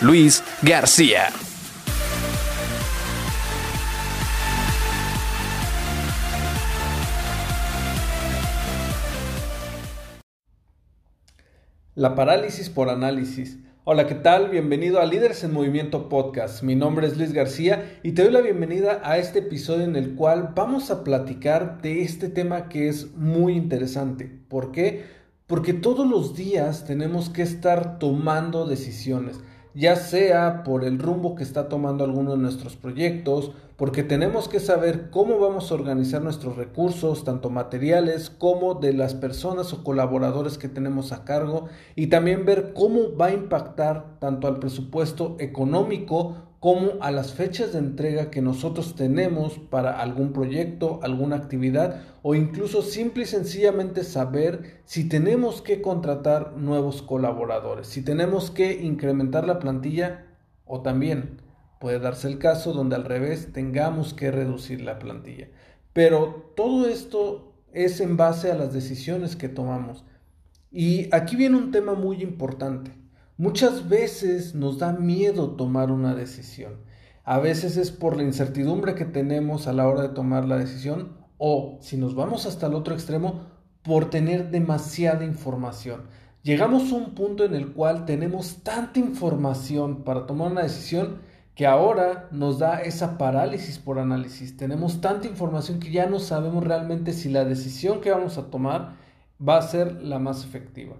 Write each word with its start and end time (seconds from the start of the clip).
Luis 0.00 0.42
García. 0.62 1.28
La 11.94 12.16
parálisis 12.16 12.70
por 12.70 12.88
análisis. 12.90 13.58
Hola, 13.84 14.08
¿qué 14.08 14.16
tal? 14.16 14.50
Bienvenido 14.50 15.00
a 15.00 15.06
Líderes 15.06 15.44
en 15.44 15.52
Movimiento 15.52 16.08
Podcast. 16.08 16.64
Mi 16.64 16.74
nombre 16.74 17.06
es 17.06 17.16
Luis 17.16 17.32
García 17.32 18.00
y 18.02 18.12
te 18.12 18.24
doy 18.24 18.32
la 18.32 18.40
bienvenida 18.40 19.00
a 19.04 19.18
este 19.18 19.40
episodio 19.40 19.84
en 19.84 19.94
el 19.94 20.16
cual 20.16 20.50
vamos 20.56 20.90
a 20.90 21.04
platicar 21.04 21.80
de 21.82 22.02
este 22.02 22.28
tema 22.28 22.68
que 22.68 22.88
es 22.88 23.14
muy 23.14 23.54
interesante. 23.54 24.40
¿Por 24.48 24.72
qué? 24.72 25.04
Porque 25.46 25.72
todos 25.72 26.08
los 26.08 26.34
días 26.34 26.84
tenemos 26.84 27.30
que 27.30 27.42
estar 27.42 27.98
tomando 28.00 28.66
decisiones 28.66 29.38
ya 29.74 29.96
sea 29.96 30.62
por 30.62 30.84
el 30.84 30.98
rumbo 30.98 31.34
que 31.34 31.42
está 31.42 31.68
tomando 31.68 32.04
alguno 32.04 32.32
de 32.32 32.38
nuestros 32.38 32.76
proyectos, 32.76 33.50
porque 33.76 34.04
tenemos 34.04 34.48
que 34.48 34.60
saber 34.60 35.10
cómo 35.10 35.40
vamos 35.40 35.70
a 35.70 35.74
organizar 35.74 36.22
nuestros 36.22 36.56
recursos, 36.56 37.24
tanto 37.24 37.50
materiales 37.50 38.30
como 38.30 38.74
de 38.74 38.92
las 38.92 39.14
personas 39.14 39.72
o 39.72 39.82
colaboradores 39.82 40.58
que 40.58 40.68
tenemos 40.68 41.10
a 41.10 41.24
cargo, 41.24 41.66
y 41.96 42.06
también 42.06 42.44
ver 42.44 42.72
cómo 42.72 43.16
va 43.16 43.26
a 43.26 43.32
impactar 43.32 44.18
tanto 44.20 44.46
al 44.46 44.60
presupuesto 44.60 45.36
económico 45.40 46.36
como 46.64 46.92
a 47.02 47.10
las 47.10 47.34
fechas 47.34 47.74
de 47.74 47.78
entrega 47.78 48.30
que 48.30 48.40
nosotros 48.40 48.94
tenemos 48.94 49.58
para 49.58 50.00
algún 50.00 50.32
proyecto, 50.32 50.98
alguna 51.02 51.36
actividad 51.36 52.00
o 52.22 52.34
incluso 52.34 52.80
simple 52.80 53.24
y 53.24 53.26
sencillamente 53.26 54.02
saber 54.02 54.80
si 54.86 55.06
tenemos 55.06 55.60
que 55.60 55.82
contratar 55.82 56.56
nuevos 56.56 57.02
colaboradores, 57.02 57.88
si 57.88 58.00
tenemos 58.02 58.50
que 58.50 58.82
incrementar 58.82 59.46
la 59.46 59.58
plantilla 59.58 60.24
o 60.64 60.80
también 60.80 61.42
puede 61.80 61.98
darse 61.98 62.28
el 62.28 62.38
caso 62.38 62.72
donde 62.72 62.96
al 62.96 63.04
revés 63.04 63.52
tengamos 63.52 64.14
que 64.14 64.30
reducir 64.30 64.80
la 64.80 64.98
plantilla. 64.98 65.48
Pero 65.92 66.50
todo 66.56 66.88
esto 66.88 67.52
es 67.74 68.00
en 68.00 68.16
base 68.16 68.50
a 68.50 68.54
las 68.54 68.72
decisiones 68.72 69.36
que 69.36 69.50
tomamos. 69.50 70.06
Y 70.72 71.14
aquí 71.14 71.36
viene 71.36 71.58
un 71.58 71.72
tema 71.72 71.92
muy 71.92 72.22
importante. 72.22 73.03
Muchas 73.36 73.88
veces 73.88 74.54
nos 74.54 74.78
da 74.78 74.92
miedo 74.92 75.56
tomar 75.56 75.90
una 75.90 76.14
decisión. 76.14 76.74
A 77.24 77.40
veces 77.40 77.76
es 77.76 77.90
por 77.90 78.16
la 78.16 78.22
incertidumbre 78.22 78.94
que 78.94 79.06
tenemos 79.06 79.66
a 79.66 79.72
la 79.72 79.88
hora 79.88 80.02
de 80.02 80.10
tomar 80.10 80.44
la 80.44 80.56
decisión 80.56 81.16
o, 81.36 81.78
si 81.80 81.96
nos 81.96 82.14
vamos 82.14 82.46
hasta 82.46 82.68
el 82.68 82.74
otro 82.74 82.94
extremo, 82.94 83.46
por 83.82 84.08
tener 84.08 84.52
demasiada 84.52 85.24
información. 85.24 86.02
Llegamos 86.44 86.92
a 86.92 86.94
un 86.94 87.16
punto 87.16 87.44
en 87.44 87.56
el 87.56 87.72
cual 87.72 88.04
tenemos 88.04 88.62
tanta 88.62 89.00
información 89.00 90.04
para 90.04 90.26
tomar 90.26 90.52
una 90.52 90.62
decisión 90.62 91.18
que 91.56 91.66
ahora 91.66 92.28
nos 92.30 92.60
da 92.60 92.82
esa 92.82 93.18
parálisis 93.18 93.80
por 93.80 93.98
análisis. 93.98 94.56
Tenemos 94.56 95.00
tanta 95.00 95.26
información 95.26 95.80
que 95.80 95.90
ya 95.90 96.06
no 96.06 96.20
sabemos 96.20 96.62
realmente 96.62 97.12
si 97.12 97.30
la 97.30 97.44
decisión 97.44 98.00
que 98.00 98.12
vamos 98.12 98.38
a 98.38 98.46
tomar 98.46 98.94
va 99.40 99.56
a 99.56 99.62
ser 99.62 100.02
la 100.02 100.20
más 100.20 100.44
efectiva. 100.44 100.94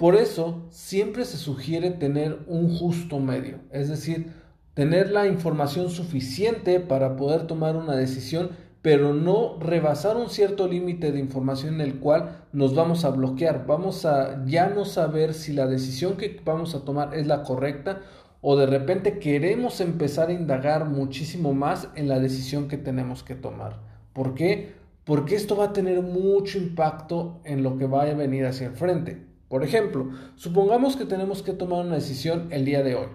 Por 0.00 0.16
eso 0.16 0.62
siempre 0.70 1.26
se 1.26 1.36
sugiere 1.36 1.90
tener 1.90 2.38
un 2.46 2.74
justo 2.74 3.18
medio, 3.18 3.58
es 3.70 3.90
decir, 3.90 4.32
tener 4.72 5.10
la 5.10 5.26
información 5.26 5.90
suficiente 5.90 6.80
para 6.80 7.16
poder 7.16 7.46
tomar 7.46 7.76
una 7.76 7.94
decisión, 7.94 8.48
pero 8.80 9.12
no 9.12 9.58
rebasar 9.58 10.16
un 10.16 10.30
cierto 10.30 10.66
límite 10.68 11.12
de 11.12 11.18
información 11.18 11.74
en 11.74 11.80
el 11.82 11.98
cual 11.98 12.46
nos 12.54 12.74
vamos 12.74 13.04
a 13.04 13.10
bloquear, 13.10 13.66
vamos 13.66 14.06
a 14.06 14.42
ya 14.46 14.70
no 14.70 14.86
saber 14.86 15.34
si 15.34 15.52
la 15.52 15.66
decisión 15.66 16.16
que 16.16 16.40
vamos 16.46 16.74
a 16.74 16.82
tomar 16.86 17.14
es 17.14 17.26
la 17.26 17.42
correcta 17.42 18.00
o 18.40 18.56
de 18.56 18.64
repente 18.64 19.18
queremos 19.18 19.82
empezar 19.82 20.30
a 20.30 20.32
indagar 20.32 20.86
muchísimo 20.86 21.52
más 21.52 21.88
en 21.94 22.08
la 22.08 22.18
decisión 22.18 22.68
que 22.68 22.78
tenemos 22.78 23.22
que 23.22 23.34
tomar. 23.34 23.76
¿Por 24.14 24.32
qué? 24.32 24.72
Porque 25.04 25.34
esto 25.34 25.56
va 25.56 25.66
a 25.66 25.72
tener 25.74 26.00
mucho 26.00 26.56
impacto 26.56 27.42
en 27.44 27.62
lo 27.62 27.76
que 27.76 27.84
vaya 27.84 28.12
a 28.12 28.16
venir 28.16 28.46
hacia 28.46 28.68
el 28.68 28.72
frente. 28.72 29.29
Por 29.50 29.64
ejemplo, 29.64 30.10
supongamos 30.36 30.94
que 30.94 31.06
tenemos 31.06 31.42
que 31.42 31.52
tomar 31.52 31.84
una 31.84 31.96
decisión 31.96 32.46
el 32.52 32.64
día 32.64 32.84
de 32.84 32.94
hoy 32.94 33.08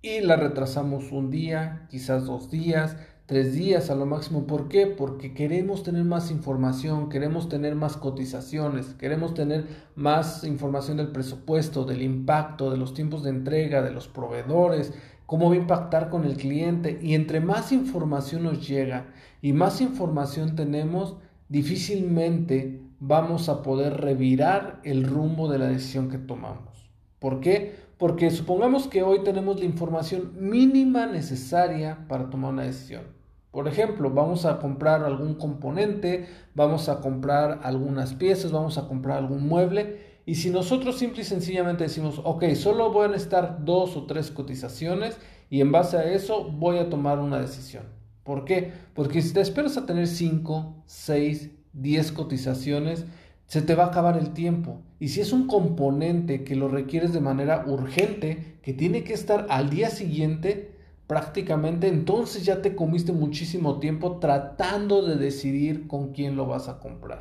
y 0.00 0.20
la 0.20 0.36
retrasamos 0.36 1.10
un 1.10 1.28
día, 1.28 1.88
quizás 1.90 2.24
dos 2.24 2.52
días, 2.52 2.96
tres 3.26 3.52
días 3.52 3.90
a 3.90 3.96
lo 3.96 4.06
máximo. 4.06 4.46
¿Por 4.46 4.68
qué? 4.68 4.86
Porque 4.86 5.34
queremos 5.34 5.82
tener 5.82 6.04
más 6.04 6.30
información, 6.30 7.08
queremos 7.08 7.48
tener 7.48 7.74
más 7.74 7.96
cotizaciones, 7.96 8.94
queremos 8.94 9.34
tener 9.34 9.66
más 9.96 10.44
información 10.44 10.98
del 10.98 11.10
presupuesto, 11.10 11.84
del 11.84 12.02
impacto, 12.02 12.70
de 12.70 12.76
los 12.76 12.94
tiempos 12.94 13.24
de 13.24 13.30
entrega, 13.30 13.82
de 13.82 13.90
los 13.90 14.06
proveedores, 14.06 14.94
cómo 15.26 15.48
va 15.48 15.56
a 15.56 15.58
impactar 15.58 16.10
con 16.10 16.24
el 16.24 16.36
cliente. 16.36 17.00
Y 17.02 17.16
entre 17.16 17.40
más 17.40 17.72
información 17.72 18.44
nos 18.44 18.68
llega 18.68 19.12
y 19.40 19.52
más 19.52 19.80
información 19.80 20.54
tenemos, 20.54 21.16
difícilmente 21.52 22.80
vamos 22.98 23.50
a 23.50 23.62
poder 23.62 24.00
revirar 24.00 24.80
el 24.84 25.04
rumbo 25.04 25.50
de 25.50 25.58
la 25.58 25.66
decisión 25.66 26.08
que 26.08 26.16
tomamos. 26.16 26.90
¿Por 27.18 27.40
qué? 27.40 27.76
Porque 27.98 28.30
supongamos 28.30 28.88
que 28.88 29.02
hoy 29.02 29.22
tenemos 29.22 29.58
la 29.60 29.66
información 29.66 30.32
mínima 30.38 31.04
necesaria 31.04 32.06
para 32.08 32.30
tomar 32.30 32.54
una 32.54 32.62
decisión. 32.62 33.02
Por 33.50 33.68
ejemplo, 33.68 34.08
vamos 34.10 34.46
a 34.46 34.60
comprar 34.60 35.04
algún 35.04 35.34
componente, 35.34 36.26
vamos 36.54 36.88
a 36.88 37.00
comprar 37.00 37.60
algunas 37.64 38.14
piezas, 38.14 38.50
vamos 38.50 38.78
a 38.78 38.88
comprar 38.88 39.18
algún 39.18 39.46
mueble. 39.46 40.00
Y 40.24 40.36
si 40.36 40.48
nosotros 40.48 40.96
simple 40.96 41.20
y 41.20 41.26
sencillamente 41.26 41.84
decimos, 41.84 42.18
ok, 42.24 42.44
solo 42.54 42.90
voy 42.90 43.04
a 43.04 43.08
necesitar 43.08 43.62
dos 43.62 43.94
o 43.94 44.06
tres 44.06 44.30
cotizaciones 44.30 45.18
y 45.50 45.60
en 45.60 45.70
base 45.70 45.98
a 45.98 46.04
eso 46.04 46.44
voy 46.44 46.78
a 46.78 46.88
tomar 46.88 47.18
una 47.18 47.38
decisión. 47.38 48.01
¿Por 48.24 48.44
qué? 48.44 48.72
Porque 48.94 49.22
si 49.22 49.32
te 49.32 49.40
esperas 49.40 49.76
a 49.76 49.86
tener 49.86 50.06
cinco, 50.06 50.76
seis, 50.86 51.50
10 51.72 52.12
cotizaciones, 52.12 53.06
se 53.46 53.62
te 53.62 53.74
va 53.74 53.84
a 53.84 53.88
acabar 53.88 54.16
el 54.16 54.32
tiempo. 54.32 54.80
Y 54.98 55.08
si 55.08 55.20
es 55.20 55.32
un 55.32 55.46
componente 55.46 56.44
que 56.44 56.56
lo 56.56 56.68
requieres 56.68 57.12
de 57.12 57.20
manera 57.20 57.64
urgente, 57.66 58.58
que 58.62 58.72
tiene 58.72 59.04
que 59.04 59.12
estar 59.12 59.46
al 59.50 59.68
día 59.68 59.90
siguiente, 59.90 60.72
prácticamente, 61.06 61.88
entonces 61.88 62.44
ya 62.44 62.62
te 62.62 62.74
comiste 62.74 63.12
muchísimo 63.12 63.78
tiempo 63.78 64.18
tratando 64.18 65.02
de 65.02 65.16
decidir 65.16 65.86
con 65.86 66.12
quién 66.12 66.36
lo 66.36 66.46
vas 66.46 66.68
a 66.68 66.78
comprar. 66.78 67.20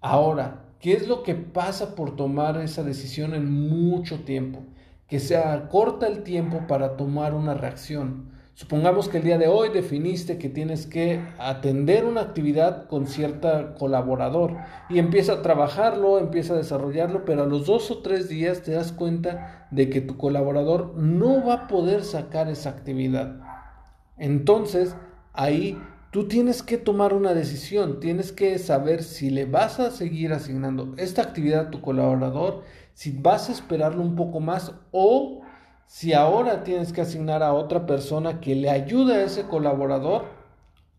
Ahora, 0.00 0.64
¿qué 0.80 0.94
es 0.94 1.06
lo 1.06 1.22
que 1.22 1.36
pasa 1.36 1.94
por 1.94 2.16
tomar 2.16 2.60
esa 2.60 2.82
decisión 2.82 3.34
en 3.34 3.52
mucho 3.52 4.24
tiempo? 4.24 4.64
Que 5.06 5.20
se 5.20 5.36
acorta 5.36 6.08
el 6.08 6.24
tiempo 6.24 6.66
para 6.66 6.96
tomar 6.96 7.34
una 7.34 7.54
reacción. 7.54 8.31
Supongamos 8.54 9.08
que 9.08 9.16
el 9.16 9.24
día 9.24 9.38
de 9.38 9.48
hoy 9.48 9.70
definiste 9.70 10.36
que 10.36 10.50
tienes 10.50 10.86
que 10.86 11.24
atender 11.38 12.04
una 12.04 12.20
actividad 12.20 12.86
con 12.86 13.06
cierta 13.06 13.72
colaborador 13.74 14.56
y 14.90 14.98
empieza 14.98 15.32
a 15.32 15.42
trabajarlo, 15.42 16.18
empieza 16.18 16.52
a 16.52 16.58
desarrollarlo, 16.58 17.24
pero 17.24 17.44
a 17.44 17.46
los 17.46 17.64
dos 17.64 17.90
o 17.90 18.02
tres 18.02 18.28
días 18.28 18.62
te 18.62 18.72
das 18.72 18.92
cuenta 18.92 19.66
de 19.70 19.88
que 19.88 20.02
tu 20.02 20.18
colaborador 20.18 20.94
no 20.96 21.42
va 21.46 21.54
a 21.54 21.66
poder 21.66 22.04
sacar 22.04 22.48
esa 22.48 22.68
actividad. 22.68 23.40
Entonces, 24.18 24.94
ahí 25.32 25.80
tú 26.10 26.28
tienes 26.28 26.62
que 26.62 26.76
tomar 26.76 27.14
una 27.14 27.32
decisión, 27.32 28.00
tienes 28.00 28.32
que 28.32 28.58
saber 28.58 29.02
si 29.02 29.30
le 29.30 29.46
vas 29.46 29.80
a 29.80 29.90
seguir 29.90 30.34
asignando 30.34 30.92
esta 30.98 31.22
actividad 31.22 31.68
a 31.68 31.70
tu 31.70 31.80
colaborador, 31.80 32.64
si 32.92 33.12
vas 33.12 33.48
a 33.48 33.52
esperarlo 33.52 34.02
un 34.02 34.14
poco 34.14 34.40
más 34.40 34.74
o 34.90 35.41
si 35.86 36.12
ahora 36.12 36.64
tienes 36.64 36.92
que 36.92 37.02
asignar 37.02 37.42
a 37.42 37.52
otra 37.52 37.86
persona 37.86 38.40
que 38.40 38.54
le 38.54 38.70
ayude 38.70 39.14
a 39.14 39.24
ese 39.24 39.44
colaborador 39.44 40.24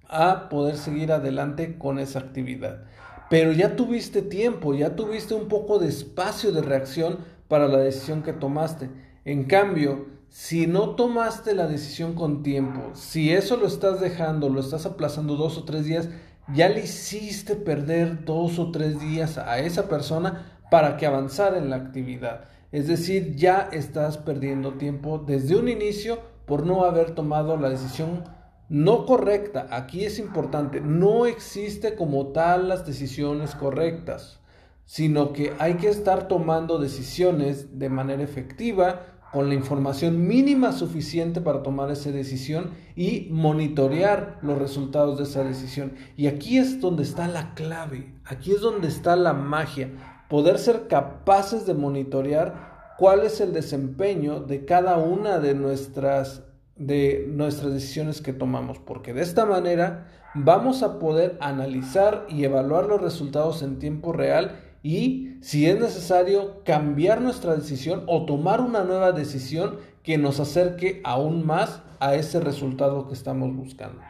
a 0.07 0.49
poder 0.49 0.77
seguir 0.77 1.11
adelante 1.11 1.77
con 1.77 1.99
esa 1.99 2.19
actividad. 2.19 2.83
Pero 3.29 3.51
ya 3.51 3.75
tuviste 3.75 4.21
tiempo, 4.21 4.73
ya 4.75 4.95
tuviste 4.95 5.33
un 5.33 5.47
poco 5.47 5.79
de 5.79 5.87
espacio 5.87 6.51
de 6.51 6.61
reacción 6.61 7.19
para 7.47 7.67
la 7.67 7.79
decisión 7.79 8.21
que 8.21 8.33
tomaste. 8.33 8.91
En 9.25 9.45
cambio, 9.45 10.07
si 10.29 10.67
no 10.67 10.95
tomaste 10.95 11.55
la 11.55 11.67
decisión 11.67 12.13
con 12.13 12.43
tiempo, 12.43 12.91
si 12.93 13.31
eso 13.31 13.57
lo 13.57 13.67
estás 13.67 14.01
dejando, 14.01 14.49
lo 14.49 14.59
estás 14.59 14.85
aplazando 14.85 15.35
dos 15.35 15.57
o 15.57 15.63
tres 15.63 15.85
días, 15.85 16.09
ya 16.53 16.69
le 16.69 16.81
hiciste 16.81 17.55
perder 17.55 18.25
dos 18.25 18.59
o 18.59 18.71
tres 18.71 18.99
días 18.99 19.37
a 19.37 19.59
esa 19.59 19.87
persona 19.87 20.59
para 20.69 20.97
que 20.97 21.05
avanzara 21.05 21.57
en 21.57 21.69
la 21.69 21.77
actividad. 21.77 22.45
Es 22.73 22.87
decir, 22.87 23.35
ya 23.35 23.69
estás 23.71 24.17
perdiendo 24.17 24.73
tiempo 24.73 25.23
desde 25.23 25.55
un 25.55 25.69
inicio 25.69 26.19
por 26.47 26.65
no 26.65 26.85
haber 26.85 27.11
tomado 27.11 27.55
la 27.55 27.69
decisión 27.69 28.23
no 28.67 29.05
correcta. 29.05 29.67
Aquí 29.69 30.05
es 30.05 30.17
importante, 30.17 30.81
no 30.81 31.27
existe 31.27 31.93
como 31.93 32.29
tal 32.29 32.69
las 32.69 32.83
decisiones 32.87 33.53
correctas, 33.53 34.39
sino 34.85 35.33
que 35.33 35.53
hay 35.59 35.75
que 35.75 35.87
estar 35.87 36.27
tomando 36.27 36.79
decisiones 36.79 37.77
de 37.77 37.89
manera 37.89 38.23
efectiva 38.23 39.05
con 39.31 39.49
la 39.49 39.53
información 39.53 40.27
mínima 40.27 40.71
suficiente 40.71 41.41
para 41.41 41.61
tomar 41.61 41.91
esa 41.91 42.09
decisión 42.09 42.71
y 42.95 43.27
monitorear 43.29 44.39
los 44.41 44.57
resultados 44.57 45.19
de 45.19 45.25
esa 45.25 45.43
decisión. 45.43 45.93
Y 46.17 46.25
aquí 46.25 46.57
es 46.57 46.81
donde 46.81 47.03
está 47.03 47.27
la 47.27 47.53
clave, 47.53 48.15
aquí 48.25 48.51
es 48.51 48.61
donde 48.61 48.87
está 48.87 49.15
la 49.15 49.33
magia, 49.33 49.91
poder 50.33 50.57
ser 50.57 50.87
capaces 50.87 51.67
de 51.67 51.75
monitorear 51.75 52.95
cuál 52.97 53.19
es 53.19 53.39
el 53.39 53.53
desempeño 53.53 54.39
de 54.39 54.65
cada 54.65 54.97
una 54.97 55.37
de 55.37 55.53
nuestras 55.53 56.41
de 56.75 57.27
nuestras 57.29 57.71
decisiones 57.71 58.19
que 58.19 58.33
tomamos, 58.33 58.79
porque 58.79 59.13
de 59.13 59.21
esta 59.21 59.45
manera 59.45 60.07
vamos 60.33 60.81
a 60.81 60.97
poder 60.97 61.37
analizar 61.39 62.25
y 62.29 62.45
evaluar 62.45 62.87
los 62.87 62.99
resultados 62.99 63.61
en 63.61 63.77
tiempo 63.77 64.11
real 64.11 64.59
y 64.81 65.37
si 65.41 65.67
es 65.67 65.79
necesario 65.79 66.63
cambiar 66.63 67.21
nuestra 67.21 67.55
decisión 67.55 68.01
o 68.07 68.25
tomar 68.25 68.59
una 68.59 68.83
nueva 68.83 69.11
decisión 69.11 69.77
que 70.01 70.17
nos 70.17 70.39
acerque 70.39 70.99
aún 71.03 71.45
más 71.45 71.83
a 71.99 72.15
ese 72.15 72.39
resultado 72.39 73.07
que 73.07 73.13
estamos 73.13 73.55
buscando. 73.55 74.01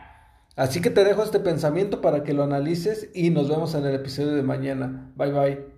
Así 0.56 0.80
que 0.80 0.90
te 0.90 1.04
dejo 1.04 1.22
este 1.22 1.42
pensamiento 1.42 2.00
para 2.00 2.24
que 2.24 2.32
lo 2.32 2.44
analices 2.44 3.10
y 3.14 3.30
nos 3.30 3.50
vemos 3.50 3.76
en 3.76 3.84
el 3.84 3.96
episodio 3.96 4.32
de 4.32 4.44
mañana. 4.44 5.12
Bye 5.18 5.32
bye. 5.34 5.73